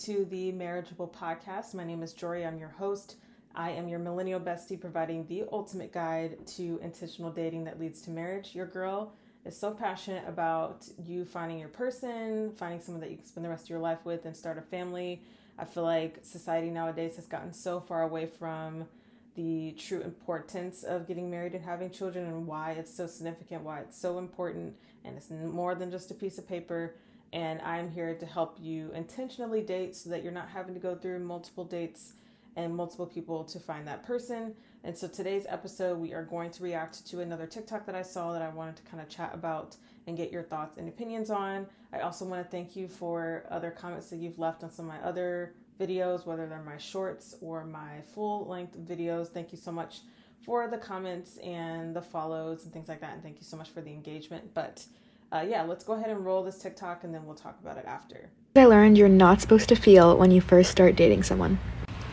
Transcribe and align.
to 0.00 0.24
the 0.30 0.50
Marriageable 0.52 1.08
Podcast. 1.08 1.74
My 1.74 1.84
name 1.84 2.02
is 2.02 2.14
Jory. 2.14 2.46
I'm 2.46 2.58
your 2.58 2.70
host. 2.70 3.16
I 3.54 3.72
am 3.72 3.86
your 3.86 3.98
millennial 3.98 4.40
bestie, 4.40 4.80
providing 4.80 5.26
the 5.26 5.44
ultimate 5.52 5.92
guide 5.92 6.38
to 6.56 6.80
intentional 6.82 7.30
dating 7.30 7.64
that 7.64 7.78
leads 7.78 8.00
to 8.02 8.10
marriage. 8.10 8.54
Your 8.54 8.64
girl 8.64 9.12
is 9.44 9.54
so 9.54 9.72
passionate 9.72 10.26
about 10.26 10.88
you 11.04 11.26
finding 11.26 11.58
your 11.58 11.68
person, 11.68 12.50
finding 12.56 12.80
someone 12.80 13.02
that 13.02 13.10
you 13.10 13.18
can 13.18 13.26
spend 13.26 13.44
the 13.44 13.50
rest 13.50 13.64
of 13.64 13.68
your 13.70 13.78
life 13.78 13.98
with, 14.04 14.24
and 14.24 14.34
start 14.34 14.56
a 14.56 14.62
family. 14.62 15.20
I 15.58 15.66
feel 15.66 15.82
like 15.82 16.20
society 16.22 16.70
nowadays 16.70 17.16
has 17.16 17.26
gotten 17.26 17.52
so 17.52 17.78
far 17.78 18.00
away 18.02 18.24
from 18.24 18.86
the 19.34 19.72
true 19.72 20.00
importance 20.00 20.82
of 20.82 21.06
getting 21.08 21.30
married 21.30 21.52
and 21.52 21.62
having 21.62 21.90
children 21.90 22.24
and 22.24 22.46
why 22.46 22.70
it's 22.72 22.94
so 22.94 23.06
significant, 23.06 23.64
why 23.64 23.80
it's 23.80 24.00
so 24.00 24.16
important, 24.16 24.76
and 25.04 25.18
it's 25.18 25.28
more 25.28 25.74
than 25.74 25.90
just 25.90 26.10
a 26.10 26.14
piece 26.14 26.38
of 26.38 26.48
paper. 26.48 26.94
And 27.32 27.60
I'm 27.60 27.90
here 27.90 28.14
to 28.14 28.26
help 28.26 28.56
you 28.60 28.90
intentionally 28.92 29.62
date 29.62 29.94
so 29.94 30.10
that 30.10 30.22
you're 30.22 30.32
not 30.32 30.48
having 30.48 30.74
to 30.74 30.80
go 30.80 30.94
through 30.94 31.20
multiple 31.20 31.64
dates 31.64 32.14
and 32.56 32.74
multiple 32.74 33.06
people 33.06 33.44
to 33.44 33.60
find 33.60 33.86
that 33.86 34.02
person. 34.02 34.54
And 34.82 34.96
so 34.96 35.06
today's 35.06 35.46
episode, 35.48 35.98
we 35.98 36.12
are 36.12 36.24
going 36.24 36.50
to 36.50 36.62
react 36.62 37.06
to 37.08 37.20
another 37.20 37.46
TikTok 37.46 37.86
that 37.86 37.94
I 37.94 38.02
saw 38.02 38.32
that 38.32 38.42
I 38.42 38.48
wanted 38.48 38.76
to 38.76 38.82
kind 38.82 39.02
of 39.02 39.08
chat 39.08 39.30
about 39.34 39.76
and 40.06 40.16
get 40.16 40.32
your 40.32 40.42
thoughts 40.42 40.78
and 40.78 40.88
opinions 40.88 41.30
on. 41.30 41.66
I 41.92 42.00
also 42.00 42.24
want 42.24 42.42
to 42.42 42.50
thank 42.50 42.74
you 42.74 42.88
for 42.88 43.44
other 43.50 43.70
comments 43.70 44.10
that 44.10 44.16
you've 44.16 44.38
left 44.38 44.64
on 44.64 44.70
some 44.72 44.88
of 44.88 44.92
my 44.92 45.00
other 45.06 45.54
videos, 45.78 46.26
whether 46.26 46.46
they're 46.46 46.62
my 46.62 46.78
shorts 46.78 47.36
or 47.40 47.64
my 47.64 48.00
full 48.14 48.46
length 48.46 48.76
videos. 48.78 49.28
Thank 49.28 49.52
you 49.52 49.58
so 49.58 49.70
much 49.70 50.00
for 50.44 50.66
the 50.68 50.78
comments 50.78 51.36
and 51.38 51.94
the 51.94 52.02
follows 52.02 52.64
and 52.64 52.72
things 52.72 52.88
like 52.88 53.00
that. 53.00 53.14
And 53.14 53.22
thank 53.22 53.36
you 53.36 53.44
so 53.44 53.56
much 53.56 53.70
for 53.70 53.82
the 53.82 53.90
engagement. 53.90 54.54
But 54.54 54.84
uh, 55.32 55.44
yeah, 55.48 55.62
let's 55.62 55.84
go 55.84 55.92
ahead 55.92 56.10
and 56.10 56.24
roll 56.24 56.42
this 56.42 56.58
TikTok 56.58 57.04
and 57.04 57.14
then 57.14 57.24
we'll 57.24 57.36
talk 57.36 57.58
about 57.60 57.76
it 57.76 57.84
after. 57.86 58.30
I 58.56 58.64
learned 58.64 58.98
you're 58.98 59.08
not 59.08 59.40
supposed 59.40 59.68
to 59.68 59.76
feel 59.76 60.16
when 60.16 60.30
you 60.32 60.40
first 60.40 60.70
start 60.70 60.96
dating 60.96 61.22
someone. 61.22 61.60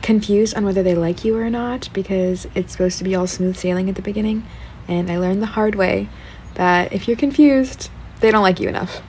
Confused 0.03 0.55
on 0.55 0.63
whether 0.63 0.83
they 0.83 0.93
like 0.93 1.25
you 1.25 1.35
or 1.35 1.49
not 1.49 1.89
because 1.93 2.47
it's 2.53 2.71
supposed 2.71 2.99
to 2.99 3.03
be 3.03 3.15
all 3.15 3.25
smooth 3.25 3.57
sailing 3.57 3.89
at 3.89 3.95
the 3.95 4.03
beginning. 4.03 4.45
And 4.87 5.11
I 5.11 5.17
learned 5.17 5.41
the 5.41 5.47
hard 5.47 5.75
way 5.75 6.09
that 6.53 6.93
if 6.93 7.07
you're 7.07 7.17
confused, 7.17 7.89
they 8.19 8.29
don't 8.29 8.43
like 8.43 8.59
you 8.59 8.69
enough. 8.69 9.01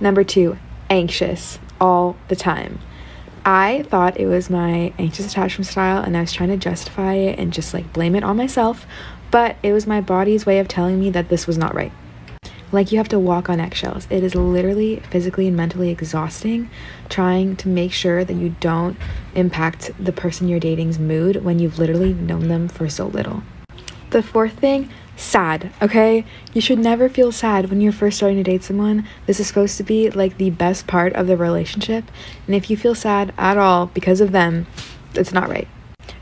Number 0.00 0.24
two, 0.24 0.58
anxious 0.88 1.58
all 1.78 2.16
the 2.28 2.36
time. 2.36 2.80
I 3.44 3.84
thought 3.88 4.18
it 4.18 4.26
was 4.26 4.50
my 4.50 4.92
anxious 4.98 5.30
attachment 5.30 5.66
style 5.66 6.02
and 6.02 6.16
I 6.16 6.22
was 6.22 6.32
trying 6.32 6.48
to 6.48 6.56
justify 6.56 7.14
it 7.14 7.38
and 7.38 7.52
just 7.52 7.74
like 7.74 7.92
blame 7.92 8.16
it 8.16 8.24
on 8.24 8.36
myself, 8.36 8.86
but 9.30 9.56
it 9.62 9.72
was 9.72 9.86
my 9.86 10.00
body's 10.00 10.46
way 10.46 10.58
of 10.58 10.68
telling 10.68 10.98
me 10.98 11.10
that 11.10 11.28
this 11.28 11.46
was 11.46 11.58
not 11.58 11.74
right. 11.74 11.92
Like 12.72 12.90
you 12.90 12.98
have 12.98 13.08
to 13.08 13.18
walk 13.18 13.48
on 13.48 13.60
eggshells. 13.60 14.06
It 14.10 14.24
is 14.24 14.34
literally 14.34 15.00
physically 15.10 15.46
and 15.46 15.56
mentally 15.56 15.90
exhausting 15.90 16.68
trying 17.08 17.56
to 17.56 17.68
make 17.68 17.92
sure 17.92 18.24
that 18.24 18.34
you 18.34 18.56
don't 18.60 18.96
impact 19.34 19.92
the 19.98 20.12
person 20.12 20.48
you're 20.48 20.60
dating's 20.60 20.98
mood 20.98 21.44
when 21.44 21.58
you've 21.58 21.78
literally 21.78 22.12
known 22.12 22.48
them 22.48 22.68
for 22.68 22.88
so 22.88 23.06
little. 23.06 23.42
The 24.10 24.22
fourth 24.22 24.58
thing, 24.58 24.90
sad, 25.16 25.72
okay? 25.80 26.24
You 26.52 26.60
should 26.60 26.78
never 26.78 27.08
feel 27.08 27.32
sad 27.32 27.70
when 27.70 27.80
you're 27.80 27.92
first 27.92 28.16
starting 28.16 28.38
to 28.38 28.50
date 28.50 28.62
someone. 28.62 29.06
This 29.26 29.40
is 29.40 29.46
supposed 29.46 29.76
to 29.78 29.82
be 29.82 30.10
like 30.10 30.36
the 30.36 30.50
best 30.50 30.86
part 30.86 31.12
of 31.14 31.26
the 31.26 31.36
relationship. 31.36 32.04
And 32.46 32.54
if 32.54 32.70
you 32.70 32.76
feel 32.76 32.94
sad 32.94 33.32
at 33.38 33.58
all 33.58 33.86
because 33.86 34.20
of 34.20 34.32
them, 34.32 34.66
it's 35.14 35.32
not 35.32 35.48
right. 35.48 35.68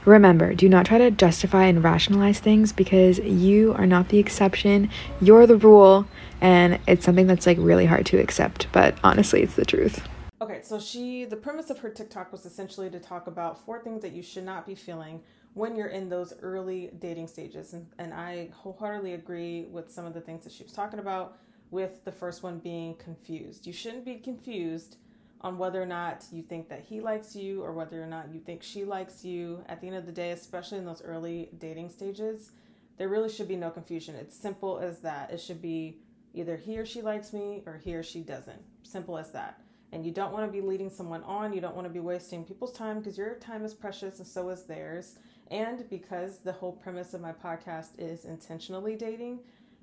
Remember, 0.05 0.55
do 0.55 0.69
not 0.69 0.85
try 0.85 0.99
to 0.99 1.11
justify 1.11 1.65
and 1.65 1.83
rationalize 1.83 2.39
things 2.39 2.73
because 2.73 3.19
you 3.21 3.73
are 3.75 3.87
not 3.87 4.11
the 4.11 4.19
exception. 4.19 4.91
You're 5.21 5.47
the 5.47 5.57
rule, 5.57 6.07
and 6.43 6.79
it's 6.87 7.05
something 7.05 7.27
that's 7.27 7.47
like 7.47 7.57
really 7.59 7.87
hard 7.87 8.05
to 8.07 8.19
accept, 8.19 8.67
but 8.73 8.97
honestly, 9.03 9.43
it's 9.43 9.55
the 9.55 9.65
truth. 9.65 10.07
Okay, 10.43 10.61
so 10.63 10.79
she, 10.79 11.25
the 11.25 11.37
premise 11.37 11.71
of 11.71 11.79
her 11.79 11.89
TikTok 11.89 12.33
was 12.33 12.45
essentially 12.45 12.91
to 12.91 13.01
talk 13.01 13.29
about 13.29 13.65
four 13.65 13.81
things 13.81 14.03
that 14.03 14.13
you 14.13 14.23
should 14.23 14.45
not 14.45 14.67
be 14.67 14.75
feeling 14.75 15.23
when 15.55 15.75
you're 15.75 15.89
in 15.89 16.11
those 16.11 16.35
early 16.43 16.91
dating 16.99 17.29
stages. 17.29 17.73
And, 17.73 17.87
and 17.99 18.13
I 18.13 18.51
wholeheartedly 18.53 19.15
agree 19.15 19.65
with 19.71 19.91
some 19.91 20.05
of 20.05 20.13
the 20.13 20.21
things 20.21 20.45
that 20.45 20.53
she 20.53 20.65
was 20.65 20.73
talking 20.73 20.99
about, 20.99 21.39
with 21.71 22.05
the 22.05 22.13
first 22.13 22.43
one 22.43 22.59
being 22.59 22.95
confused. 22.97 23.67
You 23.67 23.73
shouldn't 23.73 24.05
be 24.05 24.17
confused 24.17 24.97
on 25.45 25.59
whether 25.59 25.81
or 25.81 25.87
not 25.87 26.25
you 26.33 26.43
think 26.43 26.71
that 26.71 26.81
he 26.81 27.03
likes 27.03 27.37
you 27.37 27.63
or 27.63 27.75
whether 27.75 28.03
or 28.03 28.07
not 28.07 28.33
you 28.33 28.41
think 28.41 28.63
she 28.63 28.83
likes 28.83 29.23
you. 29.27 29.63
At 29.69 29.83
the 29.83 29.87
end 29.87 29.97
of 29.97 30.07
the 30.07 30.13
day, 30.13 30.31
especially 30.31 30.79
in 30.79 30.87
those 30.87 31.03
early 31.03 31.51
dating 31.59 31.91
stages, 31.91 32.53
there 32.97 33.11
really 33.11 33.29
should 33.29 33.47
be 33.47 33.55
no 33.55 33.69
confusion. 33.69 34.17
It's 34.17 34.35
simple 34.35 34.79
as 34.79 35.01
that. 35.01 35.31
It 35.31 35.41
should 35.43 35.61
be 35.61 35.99
either 36.33 36.57
he 36.57 36.79
or 36.79 36.87
she 36.87 37.03
likes 37.03 37.35
me 37.35 37.63
or 37.67 37.77
he 37.77 37.95
or 37.95 38.03
she 38.03 38.21
doesn't. 38.21 38.63
Simple 38.85 39.19
as 39.19 39.33
that. 39.33 39.61
And 39.93 40.07
you 40.07 40.13
don't 40.13 40.33
want 40.33 40.47
to 40.47 40.51
be 40.51 40.67
leading 40.67 40.89
someone 40.89 41.23
on. 41.25 41.53
You 41.53 41.61
don't 41.61 41.77
want 41.77 41.87
to 41.87 41.93
be 41.93 42.01
wasting 42.01 42.43
people's 42.43 42.73
time 42.73 42.99
because 42.99 43.19
your 43.19 43.35
time 43.35 43.67
is 43.67 43.75
precious 43.75 44.21
and 44.21 44.27
so 44.27 44.49
is 44.49 44.65
theirs. 44.65 45.19
And 45.51 45.89
because 45.91 46.39
the 46.39 46.53
whole 46.53 46.73
premise 46.73 47.13
of 47.13 47.21
my 47.21 47.33
podcast 47.33 47.91
is 47.99 48.25
intentionally 48.25 48.97
dating, 48.97 49.41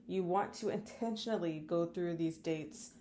you 0.08 0.24
want 0.24 0.54
to 0.56 0.70
intentionally 0.70 1.64
go 1.68 1.86
through 1.86 2.16
these 2.16 2.38
dates 2.38 2.94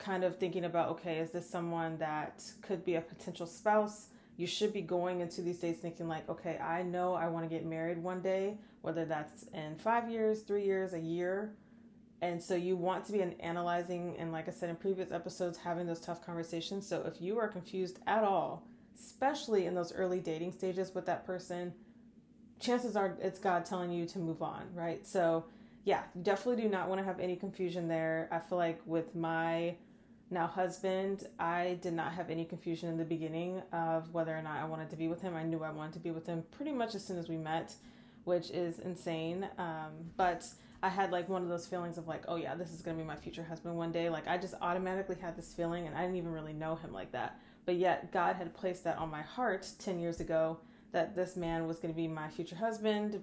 kind 0.00 0.24
of 0.24 0.36
thinking 0.36 0.64
about 0.64 0.88
okay, 0.90 1.18
is 1.18 1.30
this 1.30 1.48
someone 1.48 1.98
that 1.98 2.42
could 2.62 2.84
be 2.84 2.96
a 2.96 3.00
potential 3.00 3.46
spouse? 3.46 4.08
You 4.36 4.46
should 4.46 4.72
be 4.72 4.80
going 4.80 5.20
into 5.20 5.42
these 5.42 5.58
dates 5.58 5.80
thinking, 5.80 6.08
like, 6.08 6.28
okay, 6.28 6.58
I 6.58 6.82
know 6.82 7.14
I 7.14 7.28
want 7.28 7.44
to 7.44 7.54
get 7.54 7.66
married 7.66 7.98
one 8.02 8.22
day, 8.22 8.56
whether 8.80 9.04
that's 9.04 9.44
in 9.52 9.76
five 9.76 10.10
years, 10.10 10.40
three 10.40 10.64
years, 10.64 10.94
a 10.94 10.98
year. 10.98 11.54
And 12.22 12.42
so 12.42 12.54
you 12.54 12.76
want 12.76 13.04
to 13.06 13.12
be 13.12 13.20
an 13.20 13.34
analyzing 13.40 14.16
and, 14.18 14.32
like 14.32 14.48
I 14.48 14.52
said 14.52 14.70
in 14.70 14.76
previous 14.76 15.12
episodes, 15.12 15.58
having 15.58 15.86
those 15.86 16.00
tough 16.00 16.24
conversations. 16.24 16.86
So 16.86 17.02
if 17.06 17.20
you 17.20 17.38
are 17.38 17.48
confused 17.48 17.98
at 18.06 18.24
all, 18.24 18.66
especially 18.98 19.66
in 19.66 19.74
those 19.74 19.92
early 19.92 20.20
dating 20.20 20.52
stages 20.52 20.94
with 20.94 21.06
that 21.06 21.26
person, 21.26 21.72
chances 22.60 22.96
are 22.96 23.16
it's 23.20 23.38
God 23.38 23.64
telling 23.64 23.90
you 23.90 24.06
to 24.06 24.18
move 24.18 24.42
on, 24.42 24.68
right? 24.74 25.06
So, 25.06 25.44
yeah, 25.84 26.02
definitely 26.22 26.62
do 26.62 26.68
not 26.68 26.88
want 26.88 27.00
to 27.00 27.04
have 27.04 27.20
any 27.20 27.36
confusion 27.36 27.88
there. 27.88 28.28
I 28.30 28.38
feel 28.38 28.58
like 28.58 28.80
with 28.84 29.14
my 29.14 29.76
now 30.30 30.46
husband, 30.46 31.26
I 31.38 31.78
did 31.82 31.92
not 31.92 32.12
have 32.12 32.30
any 32.30 32.44
confusion 32.44 32.88
in 32.88 32.96
the 32.96 33.04
beginning 33.04 33.62
of 33.72 34.12
whether 34.14 34.36
or 34.36 34.42
not 34.42 34.58
I 34.60 34.64
wanted 34.64 34.90
to 34.90 34.96
be 34.96 35.08
with 35.08 35.20
him. 35.20 35.34
I 35.34 35.42
knew 35.42 35.62
I 35.62 35.70
wanted 35.70 35.94
to 35.94 35.98
be 35.98 36.12
with 36.12 36.26
him 36.26 36.44
pretty 36.52 36.72
much 36.72 36.94
as 36.94 37.04
soon 37.04 37.18
as 37.18 37.28
we 37.28 37.36
met, 37.36 37.74
which 38.24 38.50
is 38.50 38.78
insane. 38.78 39.48
Um, 39.58 39.90
but 40.16 40.46
I 40.82 40.88
had 40.88 41.10
like 41.10 41.28
one 41.28 41.42
of 41.42 41.48
those 41.48 41.66
feelings 41.66 41.98
of 41.98 42.06
like, 42.06 42.22
oh 42.28 42.36
yeah, 42.36 42.54
this 42.54 42.72
is 42.72 42.80
gonna 42.80 42.96
be 42.96 43.02
my 43.02 43.16
future 43.16 43.42
husband 43.42 43.76
one 43.76 43.90
day. 43.90 44.08
Like 44.08 44.28
I 44.28 44.38
just 44.38 44.54
automatically 44.62 45.16
had 45.20 45.36
this 45.36 45.52
feeling, 45.52 45.86
and 45.86 45.96
I 45.96 46.02
didn't 46.02 46.16
even 46.16 46.32
really 46.32 46.52
know 46.52 46.76
him 46.76 46.92
like 46.92 47.12
that. 47.12 47.38
But 47.66 47.76
yet 47.76 48.12
God 48.12 48.36
had 48.36 48.54
placed 48.54 48.84
that 48.84 48.98
on 48.98 49.10
my 49.10 49.22
heart 49.22 49.68
ten 49.78 49.98
years 49.98 50.20
ago 50.20 50.58
that 50.92 51.14
this 51.16 51.36
man 51.36 51.66
was 51.66 51.78
gonna 51.78 51.92
be 51.92 52.08
my 52.08 52.28
future 52.28 52.56
husband. 52.56 53.20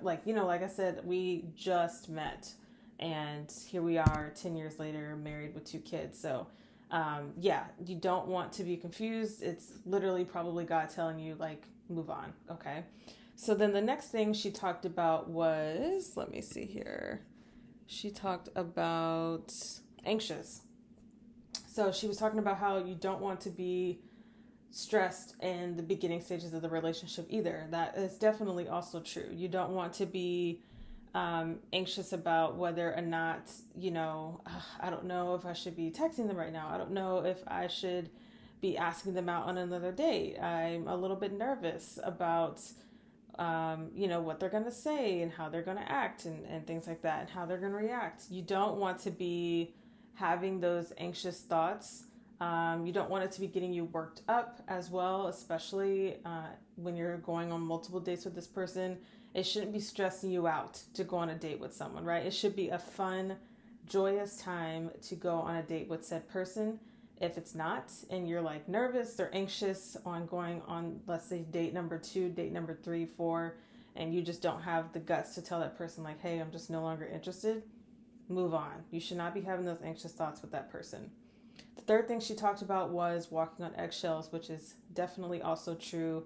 Like 0.00 0.22
you 0.24 0.32
know, 0.32 0.46
like 0.46 0.62
I 0.62 0.68
said, 0.68 1.00
we 1.04 1.44
just 1.56 2.08
met 2.08 2.52
and 2.98 3.52
here 3.68 3.82
we 3.82 3.98
are 3.98 4.32
10 4.40 4.56
years 4.56 4.78
later 4.78 5.16
married 5.16 5.54
with 5.54 5.64
two 5.64 5.80
kids. 5.80 6.18
So 6.18 6.46
um, 6.90 7.32
yeah 7.38 7.64
you 7.84 7.96
don't 7.96 8.26
want 8.28 8.52
to 8.54 8.64
be 8.64 8.76
confused. 8.76 9.42
It's 9.42 9.72
literally 9.84 10.24
probably 10.24 10.64
god 10.64 10.90
telling 10.90 11.18
you 11.18 11.34
like 11.36 11.64
move 11.88 12.10
on 12.10 12.32
okay? 12.50 12.84
So 13.34 13.54
then 13.54 13.72
the 13.72 13.82
next 13.82 14.08
thing 14.08 14.32
she 14.32 14.50
talked 14.50 14.84
about 14.84 15.28
was 15.28 16.12
let 16.16 16.30
me 16.30 16.40
see 16.40 16.64
here. 16.64 17.22
She 17.86 18.10
talked 18.10 18.48
about 18.56 19.52
anxious. 20.04 20.62
So 21.68 21.92
she 21.92 22.08
was 22.08 22.16
talking 22.16 22.38
about 22.38 22.58
how 22.58 22.78
you 22.78 22.94
don't 22.94 23.20
want 23.20 23.40
to 23.42 23.50
be 23.50 24.00
stressed 24.70 25.34
in 25.42 25.76
the 25.76 25.82
beginning 25.82 26.20
stages 26.20 26.52
of 26.52 26.62
the 26.62 26.68
relationship 26.68 27.26
either. 27.30 27.66
That 27.70 27.96
is 27.96 28.18
definitely 28.18 28.68
also 28.68 29.00
true. 29.00 29.28
You 29.32 29.48
don't 29.48 29.70
want 29.70 29.92
to 29.94 30.06
be 30.06 30.60
um, 31.16 31.60
anxious 31.72 32.12
about 32.12 32.56
whether 32.56 32.94
or 32.94 33.00
not, 33.00 33.50
you 33.74 33.90
know, 33.90 34.42
I 34.80 34.90
don't 34.90 35.06
know 35.06 35.34
if 35.34 35.46
I 35.46 35.54
should 35.54 35.74
be 35.74 35.90
texting 35.90 36.28
them 36.28 36.36
right 36.36 36.52
now. 36.52 36.68
I 36.70 36.76
don't 36.76 36.90
know 36.90 37.24
if 37.24 37.38
I 37.48 37.68
should 37.68 38.10
be 38.60 38.76
asking 38.76 39.14
them 39.14 39.30
out 39.30 39.46
on 39.46 39.56
another 39.56 39.92
date. 39.92 40.38
I'm 40.38 40.86
a 40.86 40.94
little 40.94 41.16
bit 41.16 41.32
nervous 41.32 41.98
about, 42.04 42.60
um, 43.38 43.88
you 43.94 44.08
know, 44.08 44.20
what 44.20 44.38
they're 44.38 44.50
going 44.50 44.64
to 44.64 44.70
say 44.70 45.22
and 45.22 45.32
how 45.32 45.48
they're 45.48 45.62
going 45.62 45.78
to 45.78 45.90
act 45.90 46.26
and, 46.26 46.44
and 46.44 46.66
things 46.66 46.86
like 46.86 47.00
that 47.00 47.20
and 47.22 47.30
how 47.30 47.46
they're 47.46 47.60
going 47.60 47.72
to 47.72 47.78
react. 47.78 48.24
You 48.28 48.42
don't 48.42 48.76
want 48.76 48.98
to 49.00 49.10
be 49.10 49.74
having 50.16 50.60
those 50.60 50.92
anxious 50.98 51.40
thoughts. 51.40 52.04
Um, 52.42 52.84
you 52.84 52.92
don't 52.92 53.08
want 53.08 53.24
it 53.24 53.32
to 53.32 53.40
be 53.40 53.46
getting 53.46 53.72
you 53.72 53.86
worked 53.86 54.20
up 54.28 54.60
as 54.68 54.90
well, 54.90 55.28
especially 55.28 56.16
uh, 56.26 56.48
when 56.74 56.94
you're 56.94 57.16
going 57.16 57.52
on 57.52 57.62
multiple 57.62 58.00
dates 58.00 58.26
with 58.26 58.34
this 58.34 58.46
person 58.46 58.98
it 59.36 59.44
shouldn't 59.44 59.74
be 59.74 59.80
stressing 59.80 60.30
you 60.30 60.46
out 60.46 60.80
to 60.94 61.04
go 61.04 61.18
on 61.18 61.28
a 61.28 61.34
date 61.34 61.60
with 61.60 61.74
someone, 61.74 62.04
right? 62.04 62.24
It 62.24 62.32
should 62.32 62.56
be 62.56 62.70
a 62.70 62.78
fun, 62.78 63.36
joyous 63.86 64.38
time 64.38 64.90
to 65.02 65.14
go 65.14 65.34
on 65.34 65.56
a 65.56 65.62
date 65.62 65.90
with 65.90 66.06
said 66.06 66.26
person. 66.26 66.80
If 67.20 67.36
it's 67.36 67.54
not, 67.54 67.92
and 68.08 68.26
you're 68.26 68.40
like 68.40 68.66
nervous 68.66 69.20
or 69.20 69.28
anxious 69.34 69.94
on 70.06 70.24
going 70.24 70.62
on, 70.66 71.00
let's 71.06 71.26
say, 71.26 71.40
date 71.40 71.74
number 71.74 71.98
two, 71.98 72.30
date 72.30 72.50
number 72.50 72.74
three, 72.82 73.04
four, 73.04 73.58
and 73.94 74.14
you 74.14 74.22
just 74.22 74.40
don't 74.40 74.62
have 74.62 74.94
the 74.94 75.00
guts 75.00 75.34
to 75.34 75.42
tell 75.42 75.60
that 75.60 75.76
person, 75.76 76.02
like, 76.02 76.20
hey, 76.22 76.38
I'm 76.38 76.50
just 76.50 76.70
no 76.70 76.80
longer 76.80 77.06
interested, 77.06 77.62
move 78.30 78.54
on. 78.54 78.84
You 78.90 79.00
should 79.00 79.18
not 79.18 79.34
be 79.34 79.42
having 79.42 79.66
those 79.66 79.82
anxious 79.84 80.12
thoughts 80.12 80.40
with 80.40 80.52
that 80.52 80.72
person. 80.72 81.10
The 81.76 81.82
third 81.82 82.08
thing 82.08 82.20
she 82.20 82.34
talked 82.34 82.62
about 82.62 82.88
was 82.88 83.30
walking 83.30 83.66
on 83.66 83.76
eggshells, 83.76 84.32
which 84.32 84.48
is 84.48 84.74
definitely 84.94 85.42
also 85.42 85.74
true. 85.74 86.24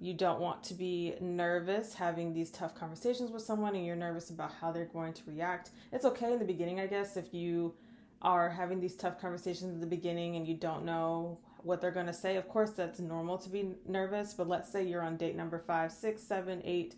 You 0.00 0.14
don't 0.14 0.40
want 0.40 0.64
to 0.64 0.74
be 0.74 1.14
nervous 1.20 1.92
having 1.92 2.32
these 2.32 2.50
tough 2.50 2.74
conversations 2.74 3.30
with 3.30 3.42
someone 3.42 3.74
and 3.74 3.84
you're 3.84 3.96
nervous 3.96 4.30
about 4.30 4.50
how 4.58 4.72
they're 4.72 4.86
going 4.86 5.12
to 5.12 5.22
react. 5.26 5.70
It's 5.92 6.06
okay 6.06 6.32
in 6.32 6.38
the 6.38 6.44
beginning, 6.46 6.80
I 6.80 6.86
guess, 6.86 7.18
if 7.18 7.34
you 7.34 7.74
are 8.22 8.48
having 8.48 8.80
these 8.80 8.96
tough 8.96 9.20
conversations 9.20 9.74
at 9.74 9.80
the 9.80 9.86
beginning 9.86 10.36
and 10.36 10.48
you 10.48 10.54
don't 10.54 10.86
know 10.86 11.38
what 11.62 11.82
they're 11.82 11.90
going 11.90 12.06
to 12.06 12.14
say. 12.14 12.36
Of 12.36 12.48
course, 12.48 12.70
that's 12.70 12.98
normal 12.98 13.36
to 13.38 13.50
be 13.50 13.74
nervous, 13.86 14.32
but 14.32 14.48
let's 14.48 14.72
say 14.72 14.84
you're 14.84 15.02
on 15.02 15.18
date 15.18 15.36
number 15.36 15.58
five, 15.58 15.92
six, 15.92 16.22
seven, 16.22 16.62
eight, 16.64 16.94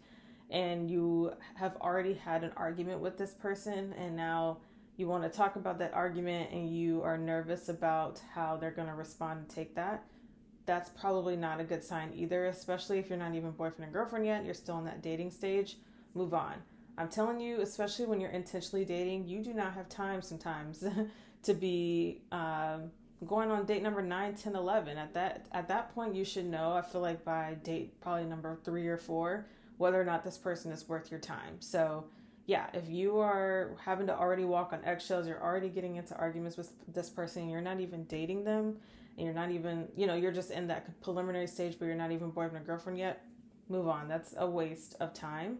and 0.50 0.88
you 0.88 1.32
have 1.56 1.76
already 1.80 2.14
had 2.14 2.44
an 2.44 2.52
argument 2.56 3.00
with 3.00 3.18
this 3.18 3.32
person, 3.32 3.94
and 3.98 4.14
now 4.14 4.58
you 4.96 5.08
want 5.08 5.24
to 5.24 5.28
talk 5.28 5.56
about 5.56 5.78
that 5.78 5.92
argument 5.94 6.50
and 6.52 6.70
you 6.70 7.02
are 7.02 7.16
nervous 7.16 7.68
about 7.68 8.20
how 8.34 8.56
they're 8.56 8.70
going 8.70 8.88
to 8.88 8.94
respond 8.94 9.40
and 9.40 9.48
take 9.48 9.74
that. 9.74 10.04
That's 10.64 10.90
probably 10.90 11.36
not 11.36 11.60
a 11.60 11.64
good 11.64 11.82
sign 11.82 12.12
either, 12.14 12.46
especially 12.46 12.98
if 12.98 13.08
you're 13.08 13.18
not 13.18 13.34
even 13.34 13.50
boyfriend 13.50 13.84
and 13.84 13.92
girlfriend 13.92 14.26
yet, 14.26 14.44
you're 14.44 14.54
still 14.54 14.78
in 14.78 14.84
that 14.84 15.02
dating 15.02 15.30
stage. 15.30 15.76
Move 16.14 16.34
on. 16.34 16.54
I'm 16.98 17.08
telling 17.08 17.40
you, 17.40 17.60
especially 17.62 18.06
when 18.06 18.20
you're 18.20 18.30
intentionally 18.30 18.84
dating, 18.84 19.26
you 19.26 19.42
do 19.42 19.54
not 19.54 19.74
have 19.74 19.88
time 19.88 20.22
sometimes 20.22 20.84
to 21.42 21.54
be 21.54 22.22
um, 22.30 22.90
going 23.26 23.50
on 23.50 23.64
date 23.64 23.82
number 23.82 24.02
9 24.02 24.34
10 24.34 24.56
11 24.56 24.98
at 24.98 25.14
that 25.14 25.46
at 25.52 25.68
that 25.68 25.94
point 25.94 26.14
you 26.14 26.24
should 26.24 26.46
know 26.46 26.72
i 26.72 26.82
feel 26.82 27.00
like 27.00 27.24
by 27.24 27.56
date 27.62 28.00
probably 28.00 28.24
number 28.24 28.58
three 28.64 28.88
or 28.88 28.96
four 28.96 29.46
whether 29.76 30.00
or 30.00 30.04
not 30.04 30.24
this 30.24 30.36
person 30.36 30.72
is 30.72 30.88
worth 30.88 31.10
your 31.10 31.20
time 31.20 31.60
so 31.60 32.04
yeah 32.46 32.66
if 32.74 32.88
you 32.88 33.18
are 33.18 33.76
having 33.84 34.06
to 34.06 34.16
already 34.16 34.44
walk 34.44 34.72
on 34.72 34.84
eggshells 34.84 35.26
you're 35.26 35.42
already 35.42 35.68
getting 35.68 35.96
into 35.96 36.16
arguments 36.16 36.56
with 36.56 36.72
this 36.92 37.08
person 37.08 37.48
you're 37.48 37.60
not 37.60 37.80
even 37.80 38.04
dating 38.04 38.44
them 38.44 38.76
and 39.16 39.26
you're 39.26 39.34
not 39.34 39.50
even 39.50 39.88
you 39.96 40.06
know 40.06 40.14
you're 40.14 40.32
just 40.32 40.50
in 40.50 40.66
that 40.66 41.00
preliminary 41.00 41.46
stage 41.46 41.76
but 41.78 41.86
you're 41.86 41.94
not 41.94 42.12
even 42.12 42.30
boyfriend 42.30 42.64
or 42.64 42.66
girlfriend 42.66 42.98
yet 42.98 43.24
move 43.72 43.88
on. 43.88 44.06
That's 44.06 44.34
a 44.36 44.48
waste 44.48 44.94
of 45.00 45.12
time. 45.12 45.58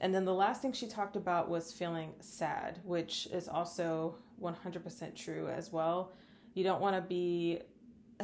And 0.00 0.12
then 0.12 0.24
the 0.24 0.34
last 0.34 0.62
thing 0.62 0.72
she 0.72 0.88
talked 0.88 1.14
about 1.14 1.48
was 1.48 1.72
feeling 1.72 2.12
sad, 2.18 2.80
which 2.82 3.28
is 3.32 3.48
also 3.48 4.16
100% 4.42 5.14
true 5.14 5.48
as 5.48 5.70
well. 5.70 6.12
You 6.54 6.64
don't 6.64 6.80
want 6.80 6.96
to 6.96 7.02
be 7.02 7.60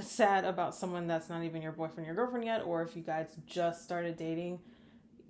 sad 0.00 0.44
about 0.44 0.75
someone 0.75 1.06
that's 1.06 1.29
not 1.29 1.44
even 1.44 1.62
your 1.62 1.73
boyfriend, 1.73 2.06
your 2.06 2.17
girlfriend 2.17 2.44
yet, 2.44 2.62
or 2.65 2.82
if 2.82 2.97
you 2.97 3.03
guys 3.03 3.37
just 3.47 3.85
started 3.85 4.17
dating, 4.17 4.59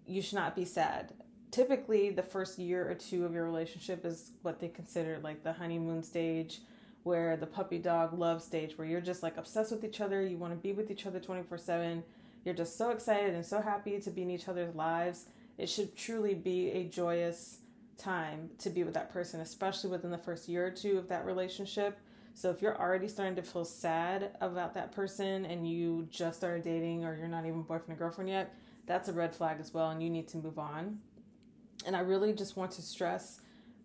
you 0.06 0.22
should 0.22 0.36
not 0.36 0.56
be 0.56 0.64
sad. 0.64 1.12
Typically, 1.50 2.10
the 2.10 2.22
first 2.22 2.58
year 2.58 2.90
or 2.90 2.94
two 2.94 3.26
of 3.26 3.34
your 3.34 3.44
relationship 3.44 4.06
is 4.06 4.32
what 4.42 4.58
they 4.58 4.68
consider 4.68 5.18
like 5.22 5.42
the 5.42 5.52
honeymoon 5.52 6.02
stage, 6.02 6.60
where 7.08 7.36
the 7.36 7.46
puppy 7.46 7.78
dog 7.78 8.16
love 8.16 8.42
stage, 8.42 8.76
where 8.76 8.86
you're 8.86 9.00
just 9.00 9.22
like 9.22 9.36
obsessed 9.36 9.72
with 9.72 9.84
each 9.84 10.00
other, 10.00 10.22
you 10.22 10.36
want 10.36 10.52
to 10.52 10.58
be 10.58 10.72
with 10.72 10.90
each 10.90 11.06
other 11.06 11.18
24 11.18 11.58
7. 11.58 12.04
You're 12.44 12.54
just 12.54 12.78
so 12.78 12.90
excited 12.90 13.34
and 13.34 13.44
so 13.44 13.60
happy 13.60 13.98
to 13.98 14.10
be 14.10 14.22
in 14.22 14.30
each 14.30 14.48
other's 14.48 14.74
lives. 14.74 15.26
It 15.56 15.68
should 15.68 15.96
truly 15.96 16.34
be 16.34 16.70
a 16.70 16.84
joyous 16.84 17.58
time 17.96 18.50
to 18.58 18.70
be 18.70 18.84
with 18.84 18.94
that 18.94 19.10
person, 19.10 19.40
especially 19.40 19.90
within 19.90 20.10
the 20.10 20.18
first 20.18 20.48
year 20.48 20.66
or 20.66 20.70
two 20.70 20.98
of 20.98 21.08
that 21.08 21.26
relationship 21.26 21.98
so 22.38 22.50
if 22.50 22.62
you're 22.62 22.80
already 22.80 23.08
starting 23.08 23.34
to 23.34 23.42
feel 23.42 23.64
sad 23.64 24.30
about 24.40 24.72
that 24.74 24.92
person 24.92 25.44
and 25.44 25.68
you 25.68 26.06
just 26.08 26.36
started 26.36 26.62
dating 26.62 27.04
or 27.04 27.16
you're 27.16 27.26
not 27.26 27.46
even 27.46 27.62
boyfriend 27.62 28.00
or 28.00 28.04
girlfriend 28.04 28.30
yet, 28.30 28.54
that's 28.86 29.08
a 29.08 29.12
red 29.12 29.34
flag 29.34 29.56
as 29.58 29.74
well 29.74 29.90
and 29.90 30.00
you 30.00 30.08
need 30.08 30.28
to 30.28 30.36
move 30.36 30.56
on. 30.56 31.00
And 31.84 31.96
I 31.96 31.98
really 31.98 32.32
just 32.32 32.56
want 32.56 32.70
to 32.72 32.82
stress 32.82 33.40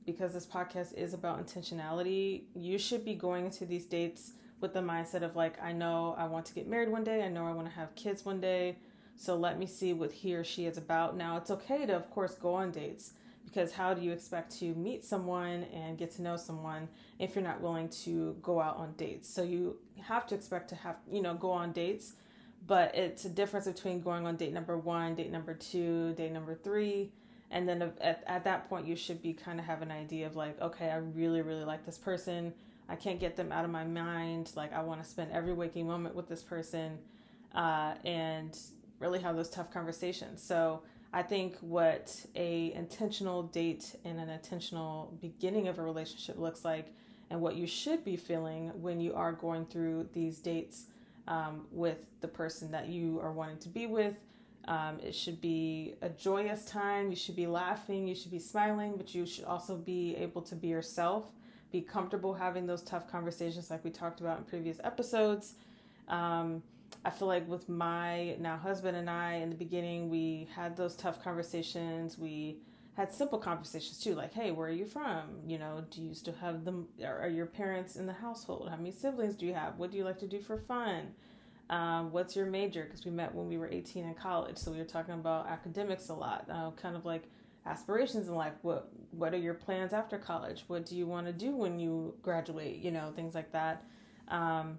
because 0.05 0.33
this 0.33 0.45
podcast 0.45 0.93
is 0.95 1.13
about 1.13 1.45
intentionality, 1.45 2.43
you 2.55 2.77
should 2.77 3.05
be 3.05 3.15
going 3.15 3.45
into 3.45 3.65
these 3.65 3.85
dates 3.85 4.33
with 4.59 4.73
the 4.73 4.79
mindset 4.79 5.23
of 5.23 5.35
like, 5.35 5.61
I 5.61 5.71
know 5.71 6.15
I 6.17 6.25
want 6.25 6.45
to 6.47 6.53
get 6.53 6.67
married 6.67 6.89
one 6.89 7.03
day, 7.03 7.23
I 7.23 7.29
know 7.29 7.45
I 7.45 7.51
want 7.51 7.67
to 7.67 7.73
have 7.73 7.93
kids 7.95 8.25
one 8.25 8.39
day, 8.39 8.77
so 9.15 9.35
let 9.35 9.59
me 9.59 9.65
see 9.65 9.93
what 9.93 10.11
he 10.11 10.35
or 10.35 10.43
she 10.43 10.65
is 10.65 10.77
about. 10.77 11.15
Now, 11.15 11.37
it's 11.37 11.51
okay 11.51 11.85
to, 11.85 11.95
of 11.95 12.09
course, 12.09 12.35
go 12.35 12.53
on 12.55 12.71
dates 12.71 13.13
because 13.45 13.71
how 13.71 13.93
do 13.93 14.01
you 14.01 14.11
expect 14.11 14.57
to 14.59 14.73
meet 14.75 15.03
someone 15.03 15.65
and 15.73 15.97
get 15.97 16.11
to 16.11 16.21
know 16.21 16.37
someone 16.37 16.87
if 17.19 17.35
you're 17.35 17.43
not 17.43 17.61
willing 17.61 17.89
to 17.89 18.35
go 18.41 18.59
out 18.59 18.77
on 18.77 18.93
dates 18.93 19.29
so 19.29 19.43
you 19.43 19.77
have 20.01 20.25
to 20.25 20.35
expect 20.35 20.69
to 20.69 20.75
have 20.75 20.95
you 21.11 21.21
know 21.21 21.33
go 21.33 21.51
on 21.51 21.71
dates 21.71 22.13
but 22.65 22.95
it's 22.95 23.25
a 23.25 23.29
difference 23.29 23.67
between 23.67 24.01
going 24.01 24.25
on 24.25 24.35
date 24.35 24.53
number 24.53 24.77
one 24.77 25.13
date 25.15 25.31
number 25.31 25.53
two 25.53 26.13
date 26.13 26.31
number 26.31 26.55
three 26.55 27.11
and 27.53 27.67
then 27.69 27.81
at, 28.01 28.23
at 28.27 28.43
that 28.43 28.67
point 28.67 28.85
you 28.85 28.95
should 28.95 29.21
be 29.21 29.31
kind 29.31 29.59
of 29.59 29.65
have 29.65 29.81
an 29.81 29.91
idea 29.91 30.27
of 30.27 30.35
like 30.35 30.59
okay 30.61 30.89
i 30.89 30.97
really 30.97 31.41
really 31.41 31.63
like 31.63 31.85
this 31.85 31.97
person 31.97 32.53
i 32.89 32.95
can't 32.95 33.19
get 33.19 33.37
them 33.37 33.51
out 33.51 33.63
of 33.63 33.71
my 33.71 33.85
mind 33.85 34.51
like 34.55 34.73
i 34.73 34.81
want 34.81 35.01
to 35.01 35.09
spend 35.09 35.31
every 35.31 35.53
waking 35.53 35.87
moment 35.87 36.13
with 36.13 36.27
this 36.27 36.43
person 36.43 36.97
uh, 37.55 37.93
and 38.03 38.57
really 38.99 39.21
have 39.21 39.35
those 39.35 39.49
tough 39.49 39.71
conversations 39.71 40.43
so 40.43 40.81
I 41.13 41.21
think 41.21 41.57
what 41.61 42.25
a 42.35 42.73
intentional 42.73 43.43
date 43.43 43.95
and 44.03 44.19
an 44.19 44.29
intentional 44.29 45.15
beginning 45.21 45.67
of 45.67 45.77
a 45.77 45.83
relationship 45.83 46.39
looks 46.39 46.65
like, 46.65 46.87
and 47.29 47.39
what 47.39 47.55
you 47.55 47.67
should 47.67 48.03
be 48.03 48.15
feeling 48.17 48.71
when 48.81 48.99
you 48.99 49.13
are 49.13 49.31
going 49.31 49.67
through 49.67 50.09
these 50.13 50.39
dates 50.39 50.87
um, 51.27 51.67
with 51.71 51.99
the 52.21 52.27
person 52.27 52.71
that 52.71 52.87
you 52.87 53.19
are 53.21 53.31
wanting 53.31 53.59
to 53.59 53.69
be 53.69 53.85
with. 53.85 54.15
Um, 54.67 54.99
it 55.01 55.13
should 55.13 55.41
be 55.41 55.95
a 56.01 56.09
joyous 56.09 56.65
time. 56.65 57.09
You 57.09 57.15
should 57.15 57.35
be 57.35 57.47
laughing. 57.47 58.07
You 58.07 58.15
should 58.15 58.31
be 58.31 58.39
smiling, 58.39 58.93
but 58.95 59.13
you 59.13 59.25
should 59.25 59.45
also 59.45 59.75
be 59.75 60.15
able 60.15 60.41
to 60.43 60.55
be 60.55 60.67
yourself. 60.67 61.25
Be 61.71 61.81
comfortable 61.81 62.33
having 62.33 62.65
those 62.65 62.81
tough 62.83 63.09
conversations, 63.11 63.69
like 63.69 63.83
we 63.83 63.89
talked 63.89 64.21
about 64.21 64.37
in 64.37 64.43
previous 64.45 64.77
episodes. 64.83 65.55
Um, 66.07 66.61
I 67.03 67.09
feel 67.09 67.27
like 67.27 67.47
with 67.49 67.67
my 67.67 68.35
now 68.39 68.57
husband 68.57 68.95
and 68.95 69.09
I 69.09 69.35
in 69.35 69.49
the 69.49 69.55
beginning, 69.55 70.09
we 70.09 70.47
had 70.55 70.77
those 70.77 70.95
tough 70.95 71.23
conversations. 71.23 72.17
We 72.17 72.59
had 72.95 73.11
simple 73.11 73.39
conversations 73.39 73.99
too, 73.99 74.13
like, 74.13 74.33
hey, 74.33 74.51
where 74.51 74.67
are 74.67 74.71
you 74.71 74.85
from? 74.85 75.23
You 75.47 75.57
know, 75.57 75.83
do 75.89 76.01
you 76.01 76.13
still 76.13 76.35
have 76.35 76.63
them? 76.63 76.87
Are 77.03 77.27
your 77.27 77.47
parents 77.47 77.95
in 77.95 78.05
the 78.05 78.13
household? 78.13 78.69
How 78.69 78.77
many 78.77 78.91
siblings 78.91 79.35
do 79.35 79.45
you 79.45 79.53
have? 79.53 79.77
What 79.77 79.91
do 79.91 79.97
you 79.97 80.03
like 80.03 80.19
to 80.19 80.27
do 80.27 80.39
for 80.39 80.57
fun? 80.57 81.13
Um, 81.69 82.11
what's 82.11 82.35
your 82.35 82.45
major? 82.45 82.83
Because 82.83 83.05
we 83.05 83.11
met 83.11 83.33
when 83.33 83.47
we 83.47 83.57
were 83.57 83.67
18 83.67 84.05
in 84.05 84.13
college, 84.13 84.57
so 84.57 84.71
we 84.71 84.77
were 84.77 84.83
talking 84.83 85.13
about 85.13 85.47
academics 85.47 86.09
a 86.09 86.13
lot, 86.13 86.45
uh, 86.51 86.71
kind 86.71 86.95
of 86.95 87.05
like 87.05 87.23
aspirations 87.65 88.27
in 88.27 88.35
life. 88.35 88.53
What 88.61 88.89
What 89.11 89.33
are 89.33 89.37
your 89.37 89.53
plans 89.53 89.93
after 89.93 90.17
college? 90.17 90.65
What 90.67 90.85
do 90.85 90.95
you 90.95 91.07
want 91.07 91.27
to 91.27 91.33
do 91.33 91.55
when 91.55 91.79
you 91.79 92.15
graduate? 92.21 92.77
You 92.77 92.91
know, 92.91 93.11
things 93.15 93.33
like 93.33 93.51
that. 93.53 93.85
Um, 94.27 94.77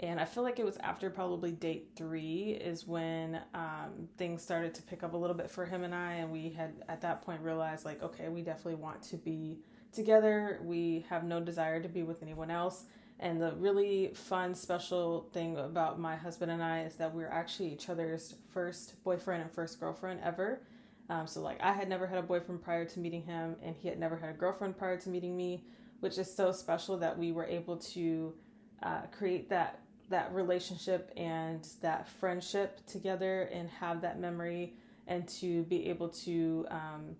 and 0.00 0.20
I 0.20 0.24
feel 0.24 0.44
like 0.44 0.60
it 0.60 0.64
was 0.64 0.76
after 0.78 1.10
probably 1.10 1.50
date 1.50 1.90
three 1.96 2.58
is 2.60 2.86
when 2.86 3.40
um, 3.52 4.08
things 4.16 4.42
started 4.42 4.72
to 4.74 4.82
pick 4.82 5.02
up 5.02 5.12
a 5.12 5.16
little 5.16 5.34
bit 5.34 5.50
for 5.50 5.66
him 5.66 5.82
and 5.82 5.94
I, 5.94 6.14
and 6.14 6.30
we 6.30 6.50
had 6.50 6.84
at 6.88 7.00
that 7.00 7.22
point 7.22 7.40
realized 7.40 7.84
like, 7.84 8.02
okay, 8.02 8.28
we 8.28 8.42
definitely 8.42 8.76
want 8.76 9.02
to 9.02 9.16
be 9.16 9.58
together. 9.92 10.60
We 10.62 11.04
have 11.10 11.24
no 11.24 11.40
desire 11.40 11.82
to 11.82 11.88
be 11.88 12.04
with 12.04 12.22
anyone 12.22 12.50
else. 12.50 12.84
And 13.20 13.40
the 13.40 13.52
really 13.56 14.12
fun, 14.14 14.54
special 14.54 15.28
thing 15.32 15.56
about 15.56 15.98
my 15.98 16.14
husband 16.14 16.52
and 16.52 16.62
I 16.62 16.82
is 16.82 16.94
that 16.96 17.12
we're 17.12 17.28
actually 17.28 17.72
each 17.72 17.88
other's 17.88 18.36
first 18.52 19.02
boyfriend 19.02 19.42
and 19.42 19.50
first 19.50 19.80
girlfriend 19.80 20.20
ever. 20.22 20.62
Um, 21.10 21.26
so, 21.26 21.40
like, 21.40 21.60
I 21.60 21.72
had 21.72 21.88
never 21.88 22.06
had 22.06 22.18
a 22.18 22.22
boyfriend 22.22 22.62
prior 22.62 22.84
to 22.84 23.00
meeting 23.00 23.22
him, 23.22 23.56
and 23.62 23.74
he 23.74 23.88
had 23.88 23.98
never 23.98 24.16
had 24.16 24.30
a 24.30 24.34
girlfriend 24.34 24.78
prior 24.78 24.98
to 24.98 25.08
meeting 25.08 25.36
me, 25.36 25.64
which 26.00 26.18
is 26.18 26.32
so 26.32 26.52
special 26.52 26.96
that 26.98 27.18
we 27.18 27.32
were 27.32 27.46
able 27.46 27.76
to 27.78 28.34
uh, 28.82 29.02
create 29.10 29.48
that 29.48 29.80
that 30.10 30.32
relationship 30.32 31.12
and 31.16 31.68
that 31.82 32.08
friendship 32.08 32.80
together 32.86 33.42
and 33.52 33.68
have 33.68 34.00
that 34.00 34.18
memory 34.18 34.72
and 35.06 35.28
to 35.28 35.64
be 35.64 35.86
able 35.88 36.08
to 36.08 36.66
um, 36.70 37.14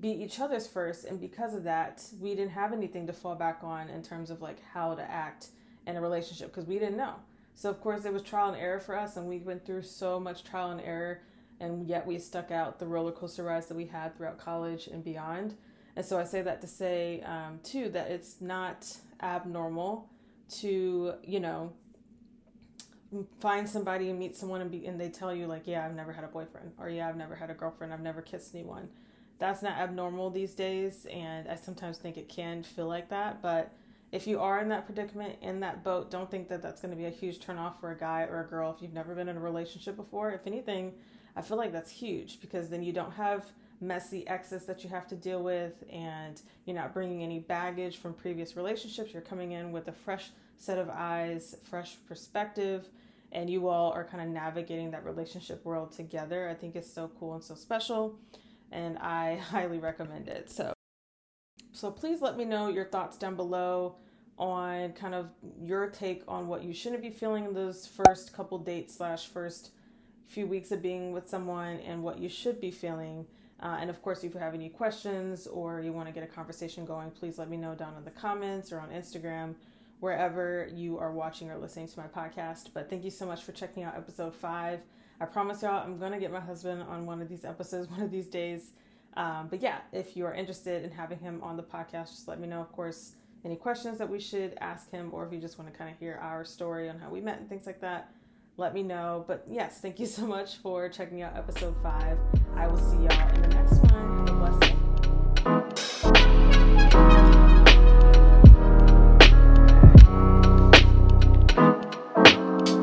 be 0.00 0.10
each 0.10 0.40
other's 0.40 0.66
first 0.66 1.04
and 1.04 1.20
because 1.20 1.54
of 1.54 1.64
that 1.64 2.02
we 2.20 2.30
didn't 2.34 2.50
have 2.50 2.72
anything 2.72 3.06
to 3.06 3.12
fall 3.12 3.34
back 3.34 3.60
on 3.62 3.88
in 3.88 4.02
terms 4.02 4.30
of 4.30 4.40
like 4.40 4.62
how 4.72 4.94
to 4.94 5.02
act 5.02 5.48
in 5.86 5.96
a 5.96 6.00
relationship 6.00 6.48
because 6.48 6.66
we 6.66 6.78
didn't 6.78 6.96
know. 6.96 7.14
So 7.54 7.70
of 7.70 7.80
course 7.80 8.04
it 8.04 8.12
was 8.12 8.22
trial 8.22 8.48
and 8.48 8.56
error 8.56 8.80
for 8.80 8.96
us 8.96 9.16
and 9.16 9.26
we 9.26 9.38
went 9.38 9.64
through 9.64 9.82
so 9.82 10.20
much 10.20 10.44
trial 10.44 10.70
and 10.70 10.80
error 10.80 11.22
and 11.60 11.88
yet 11.88 12.06
we 12.06 12.18
stuck 12.18 12.50
out 12.50 12.78
the 12.78 12.86
roller 12.86 13.10
coaster 13.10 13.42
rides 13.42 13.66
that 13.66 13.76
we 13.76 13.86
had 13.86 14.16
throughout 14.16 14.38
college 14.38 14.86
and 14.86 15.02
beyond. 15.02 15.54
And 15.96 16.06
so 16.06 16.18
i 16.18 16.24
say 16.24 16.42
that 16.42 16.60
to 16.60 16.66
say 16.68 17.22
um, 17.22 17.58
too 17.64 17.88
that 17.90 18.10
it's 18.10 18.40
not 18.40 18.86
abnormal 19.20 20.08
to 20.60 21.14
you 21.24 21.40
know 21.40 21.72
find 23.40 23.68
somebody 23.68 24.10
and 24.10 24.18
meet 24.18 24.36
someone 24.36 24.60
and 24.60 24.70
be 24.70 24.86
and 24.86 25.00
they 25.00 25.08
tell 25.08 25.34
you 25.34 25.46
like 25.46 25.62
yeah 25.66 25.84
i've 25.84 25.94
never 25.94 26.12
had 26.12 26.24
a 26.24 26.28
boyfriend 26.28 26.70
or 26.78 26.88
yeah 26.88 27.08
i've 27.08 27.16
never 27.16 27.34
had 27.34 27.50
a 27.50 27.54
girlfriend. 27.54 27.92
I've 27.92 28.00
never 28.00 28.22
kissed 28.22 28.54
anyone 28.54 28.88
that's 29.38 29.62
not 29.62 29.78
abnormal 29.78 30.30
these 30.30 30.54
days 30.54 31.06
and 31.12 31.48
i 31.48 31.54
sometimes 31.54 31.98
think 31.98 32.16
it 32.16 32.28
can 32.28 32.62
feel 32.62 32.88
like 32.88 33.08
that 33.08 33.40
but 33.42 33.72
if 34.10 34.26
you 34.26 34.40
are 34.40 34.60
in 34.60 34.68
that 34.68 34.86
predicament 34.86 35.36
in 35.42 35.60
that 35.60 35.84
boat 35.84 36.10
don't 36.10 36.30
think 36.30 36.48
that 36.48 36.62
that's 36.62 36.80
going 36.80 36.90
to 36.90 36.96
be 36.96 37.06
a 37.06 37.10
huge 37.10 37.38
turnoff 37.38 37.78
for 37.78 37.90
a 37.90 37.98
guy 37.98 38.22
or 38.22 38.40
a 38.40 38.46
girl 38.46 38.72
if 38.74 38.82
you've 38.82 38.92
never 38.92 39.14
been 39.14 39.28
in 39.28 39.36
a 39.36 39.40
relationship 39.40 39.96
before 39.96 40.30
if 40.32 40.46
anything 40.46 40.92
i 41.36 41.42
feel 41.42 41.56
like 41.56 41.72
that's 41.72 41.90
huge 41.90 42.40
because 42.40 42.68
then 42.68 42.82
you 42.82 42.92
don't 42.92 43.12
have 43.12 43.44
messy 43.80 44.26
exes 44.26 44.64
that 44.64 44.82
you 44.82 44.90
have 44.90 45.06
to 45.06 45.16
deal 45.16 45.42
with 45.42 45.84
and 45.90 46.42
you're 46.64 46.76
not 46.76 46.92
bringing 46.92 47.22
any 47.22 47.38
baggage 47.38 47.98
from 47.98 48.12
previous 48.12 48.56
relationships. 48.56 49.12
You're 49.12 49.22
coming 49.22 49.52
in 49.52 49.72
with 49.72 49.88
a 49.88 49.92
fresh 49.92 50.30
set 50.56 50.78
of 50.78 50.90
eyes, 50.90 51.56
fresh 51.62 51.96
perspective, 52.06 52.88
and 53.30 53.48
you 53.48 53.68
all 53.68 53.92
are 53.92 54.04
kind 54.04 54.22
of 54.22 54.28
navigating 54.28 54.90
that 54.90 55.04
relationship 55.04 55.64
world 55.64 55.92
together. 55.92 56.48
I 56.48 56.54
think 56.54 56.74
it's 56.74 56.92
so 56.92 57.10
cool 57.20 57.34
and 57.34 57.42
so 57.42 57.54
special, 57.54 58.18
and 58.72 58.98
I 58.98 59.36
highly 59.50 59.78
recommend 59.78 60.28
it. 60.28 60.50
So, 60.50 60.72
so 61.72 61.90
please 61.90 62.20
let 62.20 62.36
me 62.36 62.44
know 62.44 62.68
your 62.68 62.84
thoughts 62.84 63.16
down 63.16 63.36
below 63.36 63.96
on 64.38 64.92
kind 64.92 65.14
of 65.14 65.30
your 65.60 65.88
take 65.88 66.22
on 66.28 66.46
what 66.46 66.62
you 66.62 66.72
shouldn't 66.72 67.02
be 67.02 67.10
feeling 67.10 67.44
in 67.44 67.54
those 67.54 67.86
first 67.86 68.32
couple 68.32 68.58
dates 68.58 68.96
slash 68.96 69.26
first 69.26 69.70
few 70.26 70.46
weeks 70.46 70.70
of 70.70 70.82
being 70.82 71.12
with 71.12 71.28
someone 71.28 71.78
and 71.80 72.02
what 72.02 72.18
you 72.18 72.28
should 72.28 72.60
be 72.60 72.70
feeling. 72.70 73.26
Uh, 73.60 73.78
and 73.80 73.90
of 73.90 74.00
course, 74.02 74.22
if 74.22 74.34
you 74.34 74.38
have 74.38 74.54
any 74.54 74.68
questions 74.68 75.46
or 75.48 75.80
you 75.80 75.92
want 75.92 76.06
to 76.06 76.14
get 76.14 76.22
a 76.22 76.26
conversation 76.26 76.84
going, 76.84 77.10
please 77.10 77.38
let 77.38 77.48
me 77.48 77.56
know 77.56 77.74
down 77.74 77.94
in 77.96 78.04
the 78.04 78.10
comments 78.10 78.70
or 78.70 78.78
on 78.78 78.90
Instagram, 78.90 79.54
wherever 79.98 80.68
you 80.72 80.98
are 80.98 81.10
watching 81.10 81.50
or 81.50 81.58
listening 81.58 81.88
to 81.88 81.98
my 81.98 82.06
podcast. 82.06 82.68
But 82.72 82.88
thank 82.88 83.04
you 83.04 83.10
so 83.10 83.26
much 83.26 83.42
for 83.42 83.50
checking 83.50 83.82
out 83.82 83.96
episode 83.96 84.34
five. 84.34 84.80
I 85.20 85.24
promise 85.24 85.62
y'all, 85.62 85.82
I'm 85.84 85.98
going 85.98 86.12
to 86.12 86.18
get 86.18 86.32
my 86.32 86.40
husband 86.40 86.82
on 86.82 87.06
one 87.06 87.20
of 87.20 87.28
these 87.28 87.44
episodes 87.44 87.88
one 87.90 88.00
of 88.00 88.10
these 88.10 88.28
days. 88.28 88.70
Um, 89.16 89.48
but 89.50 89.60
yeah, 89.60 89.78
if 89.92 90.16
you 90.16 90.24
are 90.26 90.34
interested 90.34 90.84
in 90.84 90.90
having 90.90 91.18
him 91.18 91.40
on 91.42 91.56
the 91.56 91.62
podcast, 91.62 92.10
just 92.10 92.28
let 92.28 92.38
me 92.38 92.46
know. 92.46 92.60
Of 92.60 92.70
course, 92.72 93.12
any 93.44 93.56
questions 93.56 93.98
that 93.98 94.08
we 94.08 94.20
should 94.20 94.56
ask 94.60 94.90
him, 94.90 95.10
or 95.12 95.26
if 95.26 95.32
you 95.32 95.40
just 95.40 95.58
want 95.58 95.72
to 95.72 95.76
kind 95.76 95.90
of 95.90 95.98
hear 95.98 96.18
our 96.22 96.44
story 96.44 96.88
on 96.88 96.98
how 96.98 97.10
we 97.10 97.20
met 97.20 97.38
and 97.38 97.48
things 97.48 97.66
like 97.66 97.80
that, 97.80 98.12
let 98.56 98.74
me 98.74 98.82
know. 98.82 99.24
But 99.26 99.44
yes, 99.50 99.80
thank 99.80 99.98
you 99.98 100.06
so 100.06 100.26
much 100.26 100.56
for 100.56 100.88
checking 100.88 101.22
out 101.22 101.36
episode 101.36 101.74
five. 101.82 102.18
I 102.54 102.66
will 102.66 102.76
see 102.76 102.96
y'all 102.96 103.34
in 103.34 103.42
the 103.42 103.48
next 103.48 103.78
one. 103.92 104.77